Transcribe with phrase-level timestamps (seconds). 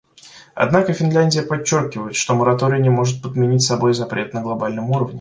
[0.55, 5.09] Однако Финляндия подчеркивает, что мораторий не может подменить собой запрет на глобальном уровне.